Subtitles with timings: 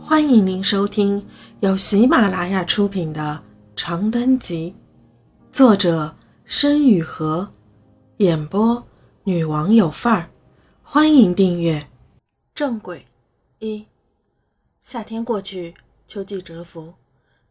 [0.00, 1.26] 欢迎您收听
[1.60, 3.42] 由喜马拉雅出品的
[3.76, 4.74] 《长灯集》，
[5.54, 7.46] 作者申雨禾，
[8.18, 8.82] 演播
[9.24, 10.30] 女王有范儿。
[10.82, 11.86] 欢迎订阅。
[12.54, 13.04] 正轨
[13.58, 13.84] 一，
[14.80, 15.74] 夏天过去，
[16.06, 16.94] 秋季蛰伏，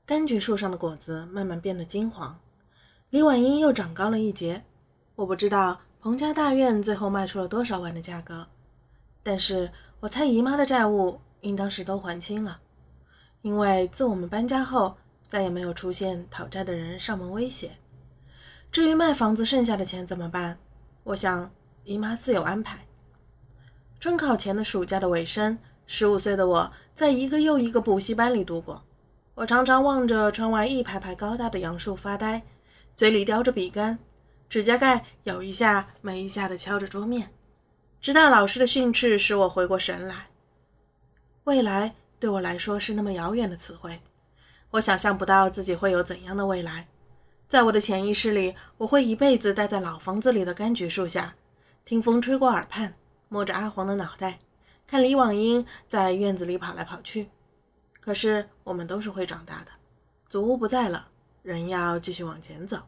[0.07, 2.39] 柑橘树上的果子慢慢变得金黄。
[3.09, 4.63] 李婉英又长高了一截。
[5.15, 8.47] 我不知道彭家大院最后卖出了多少万的价格，
[9.21, 9.69] 但是
[9.99, 11.19] 我猜姨妈的债务。
[11.41, 12.59] 应当是都还清了，
[13.41, 17.77] 因为自我们搬家后，再也没有出现讨债的人上门威胁。
[18.71, 20.57] 至于卖房子剩下的钱怎么办，
[21.03, 21.51] 我想
[21.83, 22.85] 姨妈自有安排。
[23.99, 28.83] 中考前的暑假的尾声，十五岁的我在一个又一个补习班里度过。
[29.35, 32.43] 我常常望着窗外一排排高大的杨树发呆，
[32.95, 33.99] 嘴里叼着笔杆，
[34.49, 37.31] 指甲盖有一下没一下的敲着桌面，
[38.01, 40.27] 直到老师的训斥使我回过神来。
[41.47, 44.01] 未来对我来说是那么遥远的词汇，
[44.71, 46.89] 我想象不到自己会有怎样的未来。
[47.47, 51.35] 在我的潜意识里，我会一辈子待在老房子里的柑橘树下，
[51.85, 52.95] 听风吹过耳畔，
[53.29, 54.39] 摸着阿黄的脑袋，
[54.85, 57.29] 看李网英在院子里跑来跑去。
[58.01, 59.71] 可是我们都是会长大的，
[60.27, 61.07] 祖屋不在了，
[61.43, 62.81] 人要继续往前走。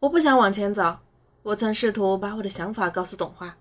[0.00, 0.98] 我不想往前走。
[1.42, 3.56] 我曾试图把我的想法告诉董华，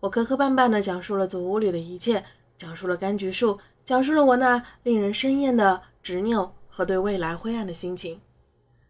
[0.00, 2.24] 我磕磕绊绊地讲述了祖屋里的一切。
[2.58, 8.20] 讲述了柑橘树，讲述了我那令人生厌的执拗和对未来灰暗的心情，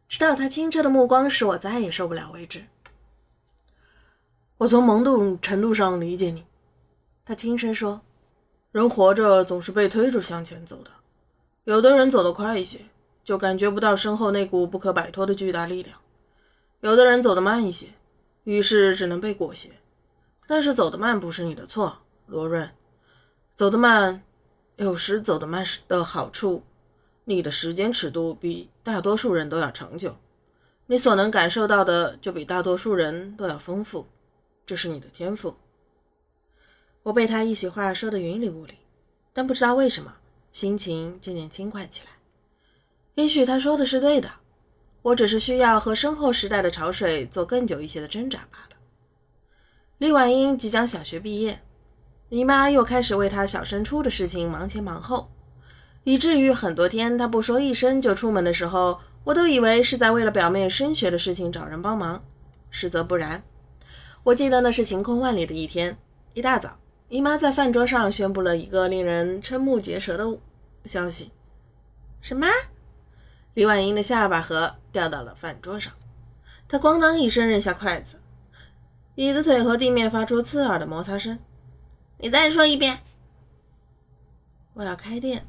[0.08, 2.64] 直到他清澈的目光使我再也受不了为止。
[4.56, 6.44] 我从懵懂程度上理解你，
[7.26, 8.00] 他轻声说
[8.72, 10.90] ：“人活着总是被推着向前走的，
[11.64, 12.80] 有的人走得快一些，
[13.22, 15.98] 就感觉不到身后那股不可摆脱的巨大力量；
[16.80, 17.88] 有的人走得慢一些，
[18.44, 19.70] 于是只能被裹挟。
[20.46, 22.68] 但是走得慢不是你的错，罗润。”
[23.58, 24.22] 走得慢，
[24.76, 26.62] 有时走得慢的好处，
[27.24, 30.16] 你的时间尺度比大多数人都要长久，
[30.86, 34.06] 你所能感受到的就比大多数人都要丰富，
[34.64, 35.56] 这是你的天赋。
[37.02, 38.74] 我被他一席话说得云里雾里，
[39.32, 40.14] 但不知道为什么，
[40.52, 42.12] 心情渐渐轻快起来。
[43.16, 44.30] 也许他说的是对的，
[45.02, 48.76] 我只是需要和身后时代的潮水做更久一些的挣扎罢了。
[49.98, 51.60] 李婉英即将小学毕业。
[52.30, 55.30] 姨妈又开始为她小升初的事情忙前忙后，
[56.04, 62.22] 以至于很多天她不说一声就出门的时候，我都以为是在为了表妹升学的事情找人帮忙，
[62.70, 63.42] 实则不然。
[64.24, 65.96] 我记得那是晴空万里的一天，
[66.34, 66.78] 一大早，
[67.08, 70.38] 姨妈在饭桌上宣布了一个令人瞠目结舌的
[70.84, 71.30] 消息。
[72.20, 72.46] 什么？
[73.54, 75.94] 李婉英的下巴颏掉到了饭桌上，
[76.68, 78.16] 她咣当一声扔下筷子，
[79.14, 81.38] 椅子腿和地面发出刺耳的摩擦声。
[82.20, 82.98] 你再说一遍。
[84.74, 85.46] 我要开店。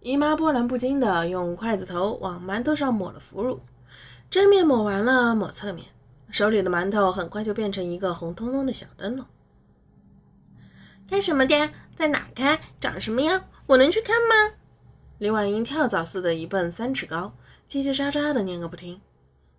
[0.00, 3.60] 姨妈波澜不惊地用筷子头往馒头上抹了腐乳，
[4.28, 5.86] 正面抹完了，抹侧面，
[6.30, 9.24] 手里的馒头很快就变成一个红彤彤的小灯笼。
[11.08, 11.72] 开什么店？
[11.94, 12.60] 在哪开？
[12.80, 13.44] 长什么样？
[13.66, 14.56] 我能去看吗？
[15.18, 17.34] 李婉英跳蚤似的一蹦三尺高，
[17.68, 19.00] 叽叽喳喳的念个不停。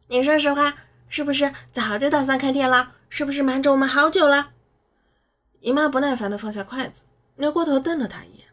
[0.08, 0.76] 你说实话，
[1.08, 2.94] 是不是早就打算开店了？
[3.10, 4.52] 是不是瞒着我们好久了？
[5.60, 7.02] 姨妈不耐烦地放下筷子，
[7.36, 8.48] 扭过头瞪了他一眼：“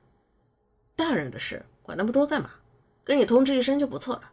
[0.97, 2.51] 大人的事管那么多干嘛？
[3.05, 4.31] 跟你通知一声就不错了。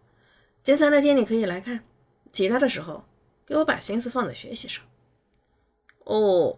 [0.64, 1.84] 节三那天你可以来看，
[2.32, 3.04] 其他的时候
[3.46, 4.84] 给我把心思放在学习上。”
[6.06, 6.58] 哦，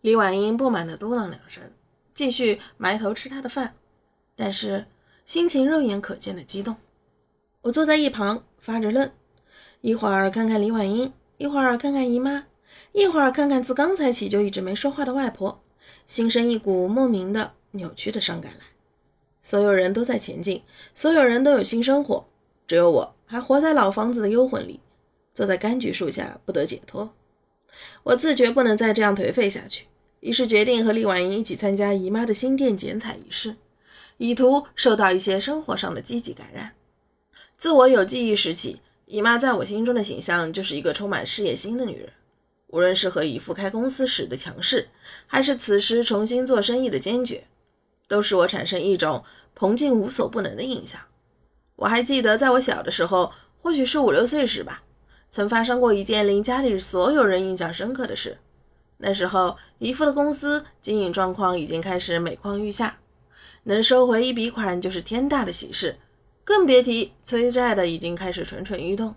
[0.00, 1.72] 李婉英不满地嘟囔两声，
[2.12, 3.74] 继续埋头吃她的饭，
[4.34, 4.86] 但是
[5.26, 6.76] 心情肉眼可见的激动。
[7.62, 9.10] 我坐在一旁发着愣，
[9.80, 12.46] 一会儿看看李婉英，一会儿看看姨妈。
[12.92, 15.62] 一会儿看看自刚才起就一直没说话的外婆，
[16.06, 18.66] 心生一股莫名的扭曲的伤感来。
[19.42, 20.62] 所有人都在前进，
[20.94, 22.26] 所有人都有新生活，
[22.66, 24.80] 只有我还活在老房子的幽魂里，
[25.34, 27.12] 坐在柑橘树下不得解脱。
[28.04, 29.86] 我自觉不能再这样颓废下去，
[30.20, 33.56] 于是决定和李婉莹一起参加姨妈的新店剪彩仪式，
[34.16, 36.72] 以图受到一些生活上的积极感染。
[37.58, 42.10] 自我有记忆时起，姨妈在我心中的形象就是一个充满事业心的女人。
[42.74, 44.88] 无论是和姨父开公司时的强势，
[45.28, 47.44] 还是此时重新做生意的坚决，
[48.08, 49.22] 都使我产生一种
[49.54, 51.00] 彭静无所不能的印象。
[51.76, 53.32] 我还记得，在我小的时候，
[53.62, 54.82] 或许是五六岁时吧，
[55.30, 58.38] 曾发生过一件令家里所有人印象深刻的事。
[58.96, 62.98] 那时候，姨父的公司经营状况已经开始每况愈下，
[63.62, 65.94] 能收回一笔款就是天大的喜事，
[66.42, 69.14] 更别提催债的已经开始蠢蠢欲动。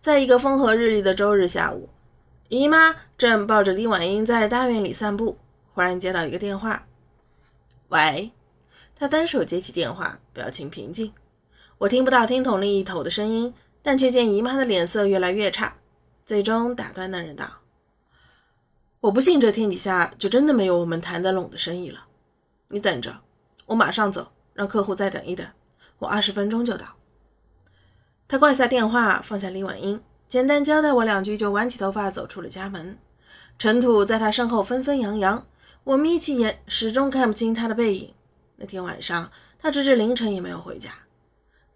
[0.00, 1.88] 在一个风和日丽的周日下午。
[2.48, 5.38] 姨妈正抱着李婉英在大院里散步，
[5.74, 6.86] 忽然接到一个电话。
[7.88, 8.30] 喂，
[8.94, 11.12] 他单手接起电话，表情平静。
[11.78, 13.52] 我听不到听筒另一头的声音，
[13.82, 15.76] 但却见姨妈的脸色越来越差。
[16.24, 17.48] 最终打断那人道
[19.00, 22.06] ：“我不信这天底下就真的没有我们谈得拢的生意了。
[22.68, 23.20] 你等着，
[23.66, 25.46] 我马上走，让客户再等一等，
[25.98, 26.96] 我二十分钟就到。”
[28.28, 32.98] 他挂下电话，放下李婉英，简单交代我两句，就挽起头发走出了家门。
[33.58, 35.46] 尘土在他身后纷纷扬扬，
[35.84, 38.12] 我眯起眼，始终看不清他的背影。
[38.56, 40.90] 那天晚上，他直至凌晨也没有回家。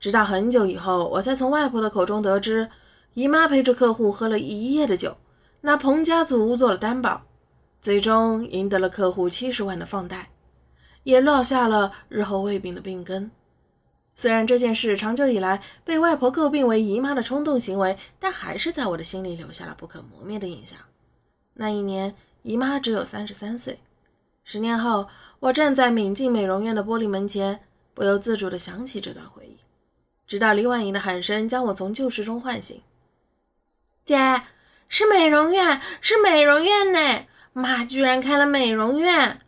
[0.01, 2.69] 直到很久以后，我才从外婆的口中得知，
[3.15, 5.17] 姨妈陪着客户喝了一夜的酒，
[5.61, 7.23] 拿彭家祖屋做了担保，
[7.81, 10.31] 最终赢得了客户七十万的放贷，
[11.05, 13.31] 也落下了日后胃病的病根。
[14.21, 20.79] 虽然这件事长久以来被外婆诟病为姨妈的冲动行为，但还是在我的心里留下了不可磨灭的印象。
[21.55, 23.81] 那一年，姨妈只有三十三岁。
[24.45, 25.09] 十年后，
[25.39, 27.61] 我站在敏静美容院的玻璃门前，
[27.95, 29.57] 不由自主地想起这段回忆，
[30.27, 32.83] 直到李婉莹的喊声将我从旧事中唤醒
[34.05, 34.43] ：“姐，
[34.87, 37.25] 是美容院，是美容院呢！
[37.55, 39.41] 妈居然开了美容院！”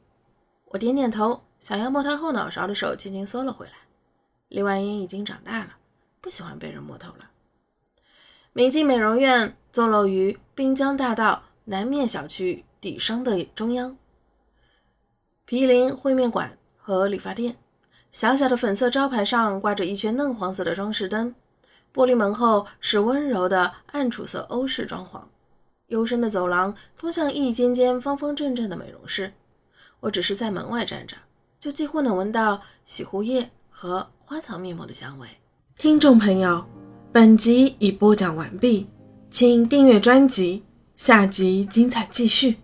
[0.72, 3.72] 我点点头，想要摸她后脑勺的手轻轻缩了回来。
[4.52, 5.76] 李婉英已经长大了，
[6.20, 7.30] 不喜欢被人摸头了。
[8.52, 13.96] 明镜美容院坐落于滨江大道南面小区底商的中央，
[15.46, 17.56] 毗邻烩面馆和理发店。
[18.10, 21.34] 小小的粉色招牌上挂着一圈嫩黄色的装饰灯，
[21.94, 25.22] 玻璃门后是温柔的暗楚色欧式装潢。
[25.86, 29.32] 幽深的走廊通向一间间方方正正的美容室。
[30.00, 31.16] 我只是在门外站着，
[31.58, 34.06] 就几乎能闻到洗护液和。
[34.24, 35.28] 花草面膜的香味。
[35.76, 36.64] 听众朋友，
[37.12, 38.86] 本集已播讲完毕，
[39.30, 40.62] 请订阅专辑，
[40.96, 42.56] 下集精彩继续。